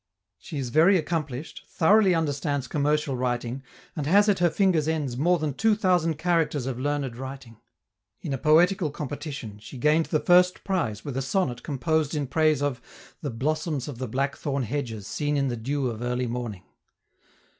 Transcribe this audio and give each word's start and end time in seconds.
She 0.39 0.57
is 0.57 0.69
very 0.69 0.97
accomplished, 0.97 1.63
thoroughly 1.67 2.15
understands 2.15 2.67
commercial 2.67 3.15
writing, 3.15 3.61
and 3.95 4.07
has 4.07 4.27
at 4.27 4.39
her 4.39 4.49
fingers' 4.49 4.87
ends 4.87 5.15
more 5.15 5.37
than 5.37 5.53
two 5.53 5.75
thousand 5.75 6.15
characters 6.17 6.65
of 6.65 6.79
learned 6.79 7.15
writing. 7.15 7.57
In 8.19 8.33
a 8.33 8.39
poetical 8.39 8.89
competition 8.89 9.59
she 9.59 9.77
gained 9.77 10.07
the 10.07 10.19
first 10.19 10.63
prize 10.63 11.05
with 11.05 11.17
a 11.17 11.21
sonnet 11.21 11.61
composed 11.61 12.15
in 12.15 12.25
praise 12.25 12.63
of 12.63 12.81
'the 13.21 13.29
blossoms 13.29 13.87
of 13.87 13.99
the 13.99 14.07
blackthorn 14.07 14.63
hedges 14.63 15.05
seen 15.05 15.37
in 15.37 15.49
the 15.49 15.55
dew 15.55 15.85
of 15.89 16.01
early 16.01 16.25
morning. 16.25 16.63